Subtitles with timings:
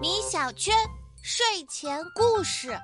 [0.00, 0.74] 米小圈
[1.22, 2.74] 睡前故事。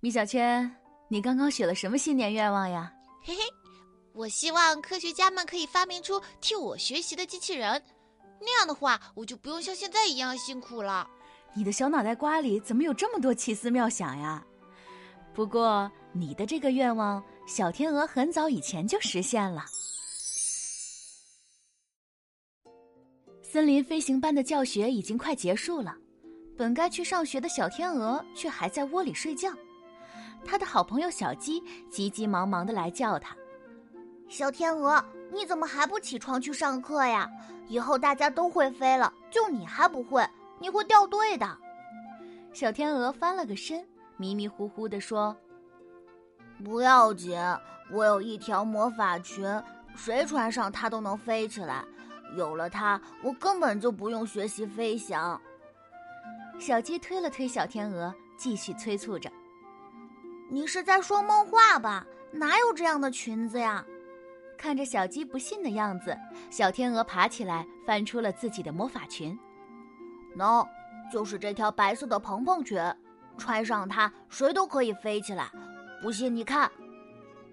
[0.00, 0.70] 米小圈，
[1.08, 2.92] 你刚刚许了什么新年愿望呀？
[3.22, 3.40] 嘿嘿，
[4.12, 7.82] 我希望科学家们可以发明出替我学习的机器人，
[8.38, 11.08] 那样的话，我就不用像现在一样辛苦了。
[11.54, 14.44] 你的小脑袋瓜里怎么有这么多奇思妙想呀？
[15.32, 19.64] 不过你的这个愿望，小天鹅很早以前就实现了。
[23.52, 25.92] 森林飞行班的教学已经快结束了，
[26.56, 29.52] 本该去上学的小天鹅却还在窝里睡觉。
[30.44, 33.36] 他的好朋友小鸡急急忙忙的来叫他
[34.30, 37.28] ：“小天鹅，你怎么还不起床去上课呀？
[37.66, 40.24] 以后大家都会飞了，就你还不会，
[40.60, 41.58] 你会掉队的。”
[42.54, 43.84] 小天鹅翻了个身，
[44.16, 45.36] 迷迷糊糊的说
[46.64, 47.36] ：“不要紧，
[47.90, 49.44] 我有一条魔法裙，
[49.96, 51.84] 谁穿上它都能飞起来。
[52.36, 55.40] 有了它，我根本就不用学习飞翔。”
[56.58, 59.30] 小鸡推了推小天鹅，继续催促着。
[60.50, 62.06] 你是在说梦话吧？
[62.32, 63.84] 哪有这样的裙子呀？
[64.58, 66.16] 看着小鸡不信的样子，
[66.50, 69.38] 小天鹅爬起来，翻出了自己的魔法裙。
[70.36, 70.68] 喏，
[71.10, 72.78] 就是这条白色的蓬蓬裙，
[73.38, 75.50] 穿上它，谁都可以飞起来。
[76.02, 76.70] 不信你看。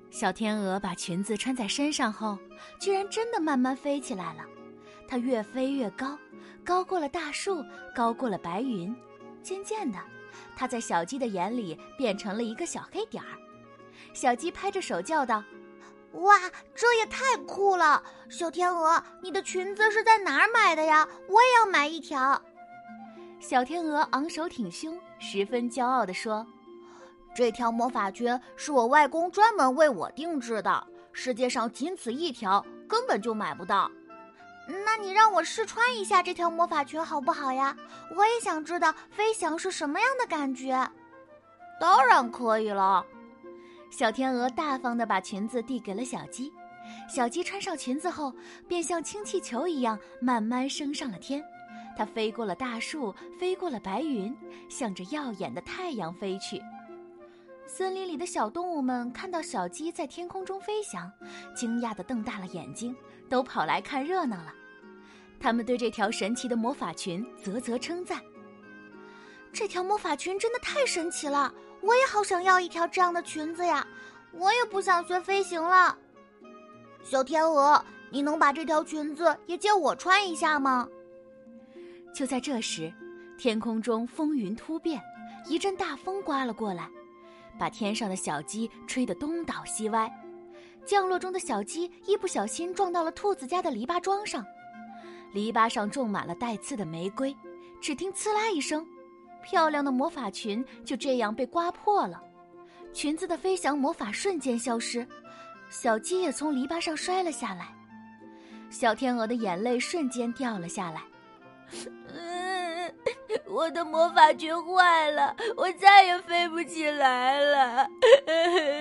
[0.09, 2.37] 小天鹅把裙子穿在身上后，
[2.79, 4.43] 居然真的慢慢飞起来了。
[5.07, 6.17] 它越飞越高，
[6.65, 7.63] 高过了大树，
[7.95, 8.95] 高过了白云，
[9.41, 9.97] 渐渐的。
[10.55, 13.29] 它在小鸡的眼里变成了一个小黑点儿，
[14.13, 15.43] 小鸡拍着手叫道
[16.13, 16.37] ：“哇，
[16.75, 18.03] 这也太酷了！
[18.29, 21.07] 小天鹅，你的裙子是在哪儿买的呀？
[21.27, 22.41] 我也要买一条。”
[23.39, 26.45] 小天鹅昂首挺胸，十分骄傲地说
[27.35, 33.89] ：“这条魔法裙是我外公专门为我定制的，世界上仅此一条，根本就买不到。”
[34.99, 37.75] 你让我试穿一下这条魔法裙好不好呀？
[38.15, 40.89] 我也想知道飞翔是什么样的感觉。
[41.79, 43.05] 当然可以了。
[43.89, 46.51] 小天鹅大方的把裙子递给了小鸡，
[47.07, 48.33] 小鸡穿上裙子后，
[48.67, 51.43] 便像氢气球一样慢慢升上了天。
[51.97, 54.35] 它飞过了大树，飞过了白云，
[54.69, 56.61] 向着耀眼的太阳飞去。
[57.65, 61.11] 森林里的小动物们看到小鸡在天空中飞翔，
[61.55, 62.95] 惊讶的瞪大了眼睛，
[63.29, 64.53] 都跑来看热闹了。
[65.39, 68.21] 他们对这条神奇的魔法裙啧啧称赞
[69.53, 71.53] ：“这条魔法裙真的太神奇了！
[71.81, 73.85] 我也好想要一条这样的裙子呀！
[74.33, 75.97] 我也不想学飞行了。”
[77.03, 80.87] 小天鹅，你能把这条裙子也借我穿一下吗？
[82.13, 82.91] 就在这时，
[83.37, 85.01] 天空中风云突变，
[85.47, 86.89] 一阵大风刮了过来。
[87.59, 90.11] 把天上的小鸡吹得东倒西歪，
[90.85, 94.45] 降落中的小鸡一不小心撞到了兔子家的篱笆桩上，
[95.37, 97.35] 篱笆上种满了带刺的玫瑰。
[97.79, 98.83] 只听“刺啦”一声，
[99.43, 102.19] 漂亮的魔法裙就这样被刮破了，
[102.91, 105.07] 裙子的飞翔魔法瞬间消失，
[105.69, 107.67] 小鸡也从篱笆上摔了下来，
[108.71, 111.03] 小天鹅的眼泪瞬间掉了下来。
[113.45, 117.87] 我的魔法裙坏了，我再也飞不起来了。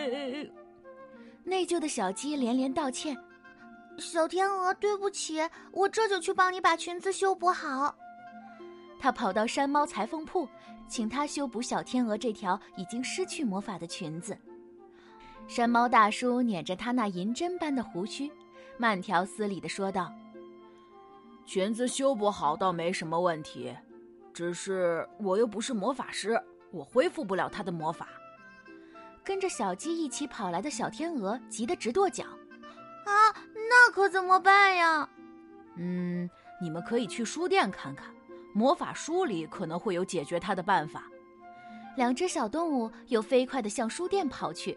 [1.45, 3.16] 内疚的小鸡连连道歉
[3.99, 5.41] ：“小天鹅，对不起，
[5.73, 7.95] 我这就去帮你把裙子修补好。”
[8.99, 10.49] 他跑到山猫裁缝铺，
[10.89, 14.37] 请他修补小天鹅这条已经失去魔法的裙子。
[15.49, 18.31] 山猫大叔捻着他那银针般的胡须，
[18.79, 20.13] 慢条斯理的说道
[21.47, 23.75] ：“裙子修补好倒没什么问题。”
[24.34, 26.39] 只是我又不是魔法师，
[26.71, 28.09] 我恢复不了他的魔法。
[29.25, 32.25] 跟着小鸡一起跑来的小天鹅急得直跺脚，
[33.07, 33.33] 啊，
[33.69, 35.09] 那可怎么办呀？
[35.77, 36.28] 嗯，
[36.60, 38.06] 你们可以去书店看看，
[38.53, 41.04] 魔法书里可能会有解决它的办法。
[41.97, 44.77] 两只小动物又飞快地向书店跑去，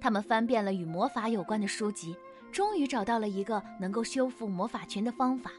[0.00, 2.16] 他们翻遍了与魔法有关的书籍，
[2.52, 5.50] 终于找到了一个能够修复魔法裙的方法。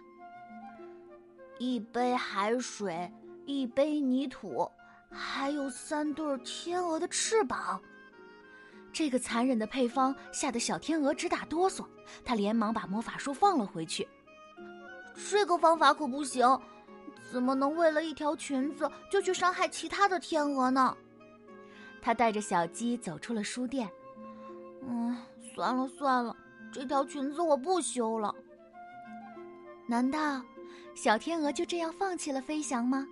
[1.57, 3.11] 一杯海水。
[3.47, 4.71] 一杯泥土，
[5.09, 7.81] 还有三对天鹅的翅膀。
[8.93, 11.85] 这个残忍的配方吓得小天鹅直打哆嗦，
[12.23, 14.07] 他连忙把魔法书放了回去。
[15.29, 16.59] 这个方法可不行，
[17.31, 20.95] 怎么能为了一条裙子就去伤害其他的天鹅呢？
[22.01, 23.89] 他带着小鸡走出了书店。
[24.87, 25.15] 嗯，
[25.53, 26.35] 算了算了，
[26.71, 28.33] 这条裙子我不修了。
[29.87, 30.41] 难道
[30.95, 33.07] 小天鹅就这样放弃了飞翔吗？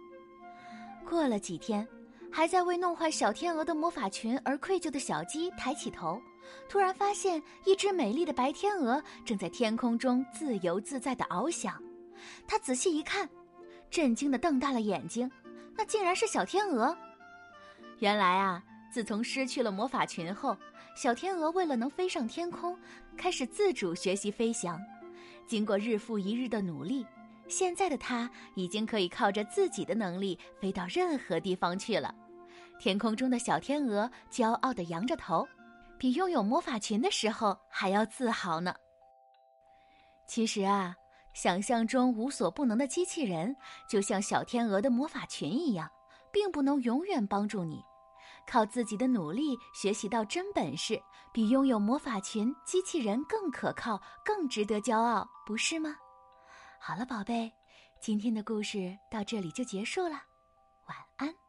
[1.07, 1.87] 过了几天，
[2.31, 6.21] 还在为弄坏小天鹅的魔法裙而愧疚的小鸡抬起头，
[6.67, 11.73] 突然发现一只美丽的白天鹅正在天空中自由自在的翱翔。
[12.47, 13.27] 他仔细一看，
[13.89, 15.29] 震惊的瞪大了眼睛，
[15.75, 16.95] 那竟然是小天鹅。
[17.99, 20.55] 原来啊，自从失去了魔法裙后，
[20.95, 22.77] 小天鹅为了能飞上天空，
[23.17, 24.79] 开始自主学习飞翔。
[25.47, 27.05] 经过日复一日的努力，
[27.50, 32.13] 现在的它已经可以靠着自己的能力飞到任何地方去了。
[32.80, 35.46] 天空中的小天鹅骄傲地扬着头，
[35.98, 38.74] 比拥有魔法裙的时候还要自豪呢。
[40.28, 40.96] 其实啊，
[41.34, 43.54] 想象中无所不能的机器人，
[43.90, 45.90] 就像小天鹅的魔法裙一样，
[46.31, 47.81] 并不能永远帮助你。
[48.48, 51.00] 靠自己的努力学习到真本事，
[51.34, 55.96] 比拥有魔法裙、机器人更可靠、更值得骄傲，不是吗？
[56.81, 57.51] 好了宝贝
[57.99, 60.23] 今天的故事到这里就结束了
[60.87, 61.49] 晚安。